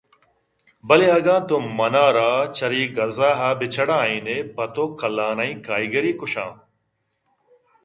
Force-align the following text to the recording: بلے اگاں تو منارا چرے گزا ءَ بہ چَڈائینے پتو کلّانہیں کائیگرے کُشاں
بلے 0.87 1.07
اگاں 1.17 1.41
تو 1.47 1.55
منارا 1.77 2.29
چرے 2.57 2.83
گزا 2.95 3.29
ءَ 3.49 3.57
بہ 3.59 3.67
چَڈائینے 3.73 4.37
پتو 4.55 4.85
کلّانہیں 4.99 5.55
کائیگرے 5.65 6.11
کُشاں 6.19 6.51